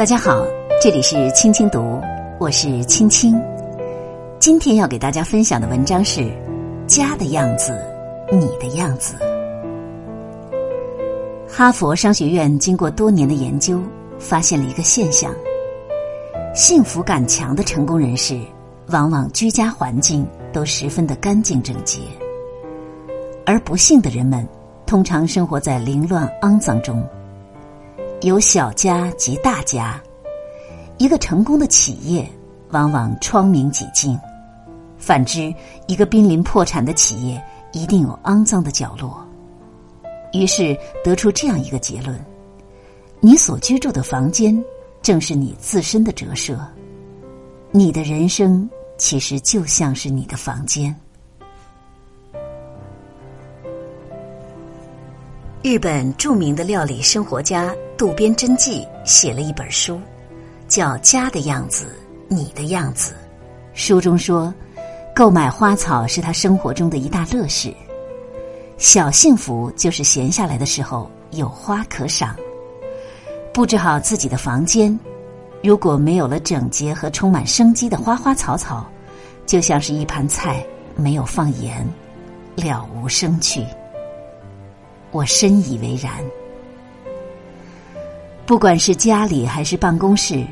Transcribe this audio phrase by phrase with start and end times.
[0.00, 0.46] 大家好，
[0.80, 2.00] 这里是青青读，
[2.38, 3.38] 我是青青。
[4.38, 6.22] 今天要给大家分享的文章是
[6.86, 7.78] 《家的样子，
[8.32, 9.14] 你的样子》。
[11.46, 13.78] 哈佛商学院经过多年的研究，
[14.18, 15.30] 发现了一个现象：
[16.54, 18.40] 幸福感强的成功人士，
[18.86, 22.00] 往往居家环境都十分的干净整洁，
[23.44, 24.48] 而不幸的人们，
[24.86, 27.06] 通常生活在凌乱肮脏中。
[28.22, 29.98] 有小家及大家，
[30.98, 32.28] 一个成功的企业
[32.68, 34.14] 往往窗明几净；
[34.98, 35.52] 反之，
[35.86, 39.26] 一个濒临破产的企业一定有肮脏的角落。
[40.34, 42.14] 于是得出这样一个结论：
[43.20, 44.62] 你所居住的房间
[45.00, 46.58] 正是你自身的折射，
[47.70, 48.68] 你的人生
[48.98, 50.94] 其实就像是你的房间。
[55.62, 60.00] 日本著名的料理生活家渡边真纪写了一本书，
[60.66, 61.94] 叫《家的样子，
[62.28, 63.12] 你的样子》。
[63.74, 64.54] 书中说，
[65.14, 67.70] 购买花草是他生活中的一大乐事。
[68.78, 72.34] 小幸福就是闲下来的时候有花可赏。
[73.52, 74.98] 布置好自己的房间，
[75.62, 78.90] 如果没有了整洁和充满生机的花花草草，
[79.44, 80.64] 就像是一盘菜
[80.96, 81.86] 没有放盐，
[82.56, 83.62] 了无生趣。
[85.10, 86.10] 我深以为然。
[88.50, 90.44] 不管是家里还是办公室，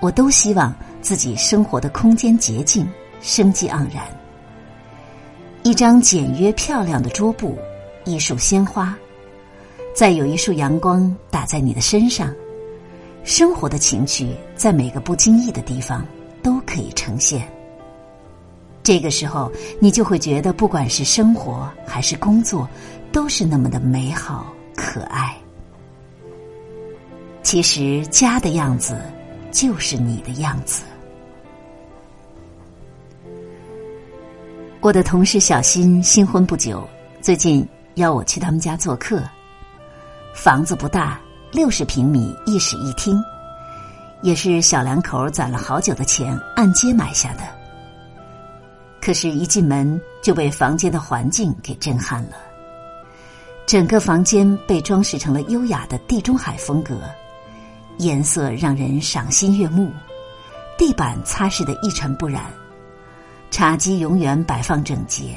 [0.00, 2.84] 我都希望自己生活的空间洁净、
[3.20, 4.04] 生机盎然。
[5.62, 7.56] 一张简约漂亮的桌布，
[8.04, 8.98] 一束鲜花，
[9.94, 12.34] 再有一束阳光打在你的身上，
[13.22, 16.04] 生活的情趣在每个不经意的地方
[16.42, 17.48] 都可以呈现。
[18.82, 22.68] 这个时候，你就会觉得，不管是生活还是工作。
[23.12, 25.35] 都是那么的美好可爱。
[27.46, 29.00] 其实家的样子
[29.52, 30.82] 就是你的样子。
[34.80, 36.84] 我的同事小新新婚不久，
[37.20, 37.64] 最近
[37.94, 39.22] 邀我去他们家做客。
[40.34, 41.20] 房子不大，
[41.52, 43.16] 六十平米，一室一厅，
[44.22, 47.44] 也是小两口攒了好久的钱按揭买下的。
[49.00, 52.30] 可是，一进门就被房间的环境给震撼了。
[53.66, 56.98] 整个房间被装饰成了优雅的地中海风格，
[57.98, 59.90] 颜色让人赏心悦目，
[60.76, 62.44] 地板擦拭的一尘不染，
[63.50, 65.34] 茶几永远摆放整洁，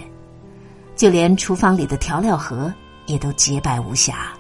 [0.96, 2.74] 就连厨房里的调料盒
[3.06, 4.34] 也都洁白无瑕。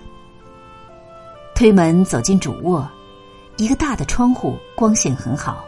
[1.55, 2.87] 推门走进主卧，
[3.57, 5.63] 一个大的窗户，光线很好，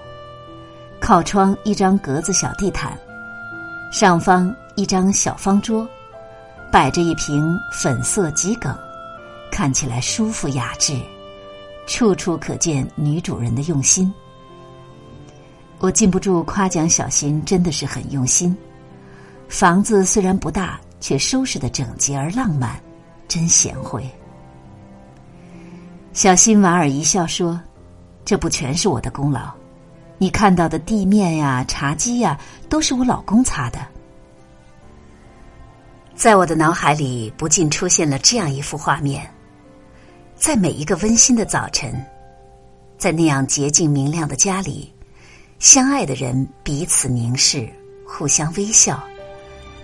[0.99, 2.97] 靠窗一张格子小地毯，
[3.91, 5.87] 上方一张小方桌。
[6.71, 8.73] 摆着一瓶粉色桔梗，
[9.51, 10.97] 看起来舒服雅致，
[11.91, 14.11] 处处可见女主人的用心。
[15.77, 18.55] 我禁不住夸奖小新，真的是很用心。
[19.49, 22.81] 房子虽然不大，却收拾的整洁而浪漫，
[23.27, 24.09] 真贤惠。
[26.13, 27.59] 小新莞尔一笑说
[28.23, 29.51] ：“这不全是我的功劳，
[30.17, 33.79] 你看到的地面呀、茶几呀，都是我老公擦的。”
[36.15, 39.29] 在我的脑海里，不禁出现了这样一幅画面：
[40.41, 41.93] 在每一个温馨的早晨，
[42.97, 44.91] 在那样洁净明亮的家里，
[45.59, 47.69] 相爱的人彼此凝视，
[48.07, 48.99] 互相微笑，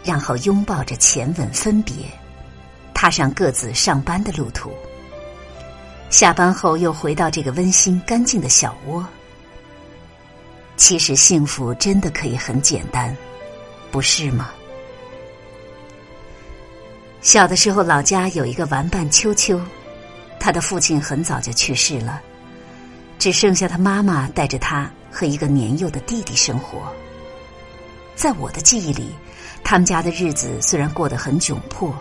[0.04, 1.94] 然后拥抱着前吻分别，
[2.92, 4.72] 踏上各自上班的路途。
[6.10, 9.06] 下班后又回到这个温馨干净的小窝。
[10.76, 13.16] 其实幸福真的可以很简单，
[13.92, 14.50] 不是吗？
[17.22, 19.62] 小的时候，老家有一个玩伴秋秋，
[20.40, 22.22] 他的父亲很早就去世了，
[23.20, 26.94] 只剩下他妈妈带着他和一个年幼的弟弟生活。
[28.16, 29.12] 在我的记忆里，
[29.64, 31.94] 他们家的日子虽然过得很窘迫，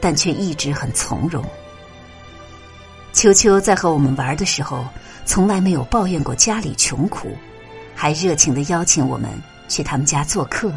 [0.00, 1.44] 但却一直很从容。
[3.12, 4.84] 秋秋在和我们玩的时候，
[5.24, 7.36] 从来没有抱怨过家里穷苦，
[7.94, 9.30] 还热情的邀请我们
[9.68, 10.72] 去他们家做客。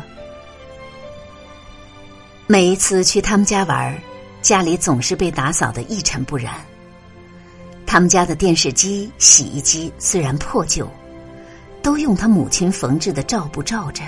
[2.45, 3.99] 每一次去他们家玩，
[4.47, 6.53] 家里总是被打扫的一尘不染。
[7.85, 10.89] 他们家的电视机、洗衣机虽然破旧，
[11.81, 14.03] 都用他母亲缝制的罩布罩着。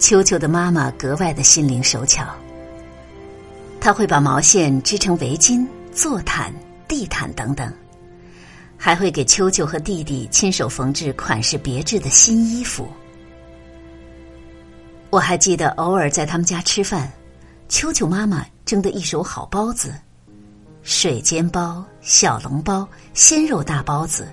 [0.00, 2.26] 秋秋的妈妈格外的心灵手巧，
[3.80, 5.64] 她会把毛线织成围巾、
[5.94, 6.52] 坐毯、
[6.88, 7.72] 地毯等等，
[8.76, 12.88] 还会给秋秋和弟弟亲手缝制款式别致的新衣服。
[15.10, 17.08] 我还记得，偶尔在他们家吃饭，
[17.70, 19.94] 秋秋妈妈蒸的一手好包子，
[20.82, 24.26] 水煎包、小笼包、鲜肉大包子，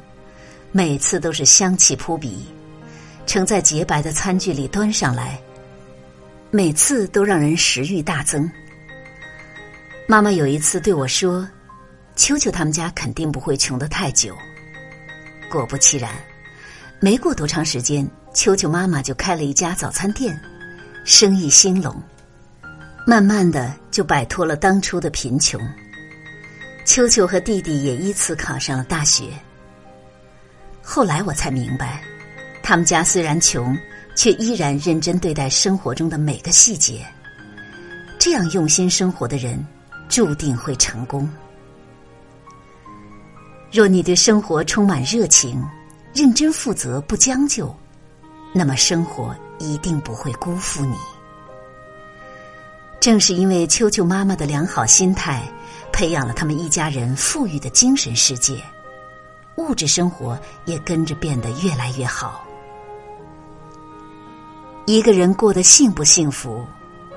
[0.71, 2.47] 每次都是香气扑鼻，
[3.27, 5.39] 盛在洁白的餐具里端上来，
[6.49, 8.51] 每次都让人食欲大增。
[10.07, 11.47] 妈妈有一次对我说
[12.17, 14.35] ：“秋秋他们家肯定不会穷得太久。”
[15.51, 16.11] 果不其然，
[16.99, 20.37] 没过多长时间，秋秋妈妈就开了一家早餐店，
[21.05, 21.95] 生意兴隆，
[23.09, 25.57] 慢慢的就摆脱了当初的贫穷。
[26.83, 29.29] 秋秋和弟弟也依次考上了大学。
[30.81, 32.03] 后来我才明白，
[32.61, 33.73] 他们家虽然穷，
[34.13, 37.05] 却依然认真对待生活中的每个细节。
[38.19, 39.65] 这样用心生活的人，
[40.09, 41.29] 注定会成功。
[43.71, 45.65] 若你对生活充满热情，
[46.13, 47.73] 认真负责不将就，
[48.53, 50.97] 那么生活一定不会辜负你。
[52.99, 55.43] 正是因为秋秋妈妈的良好心态，
[55.91, 58.61] 培养了他们一家人富裕的精神世界。
[59.57, 62.43] 物质生活也跟着变得越来越好。
[64.85, 66.65] 一个人过得幸不幸福，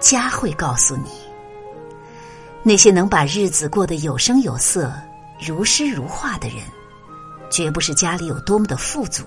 [0.01, 1.11] 家会告诉你。
[2.63, 4.93] 那些能把日子过得有声有色、
[5.41, 6.59] 如诗如画的人，
[7.51, 9.25] 绝不是家里有多么的富足，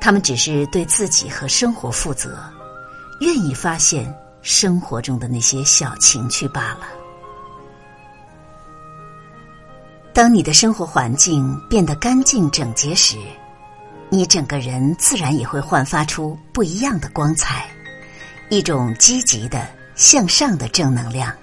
[0.00, 2.38] 他们只是对自己和生活负责，
[3.20, 4.12] 愿意发现
[4.44, 6.80] 生活中的那些小情趣罢了。
[10.12, 13.16] 当你的生活环境变得干净整洁时，
[14.10, 17.66] 你整个人自然也会焕发出不一样的光彩，
[18.50, 21.34] 一种积极的向上的正能量。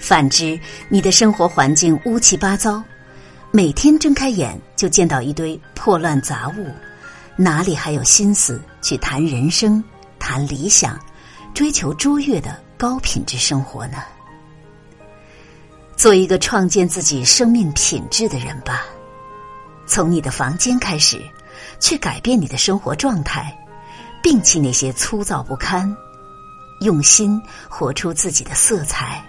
[0.00, 0.58] 反之，
[0.88, 2.82] 你的生活环境乌七八糟，
[3.50, 6.66] 每天睁开眼就见到一堆破乱杂物，
[7.36, 9.84] 哪里还有心思去谈人生、
[10.18, 10.98] 谈理想、
[11.54, 13.98] 追求卓越的高品质生活呢？
[15.96, 18.84] 做一个创建自己生命品质的人吧，
[19.86, 21.22] 从你的房间开始，
[21.78, 23.56] 去改变你的生活状态，
[24.20, 25.96] 摒弃那些粗糙不堪，
[26.80, 29.24] 用心活出自己的色彩。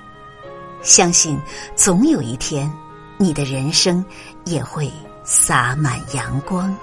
[0.81, 1.39] 相信
[1.75, 2.71] 总有一天，
[3.18, 4.04] 你的人生
[4.45, 4.92] 也会
[5.24, 6.75] 洒满阳光。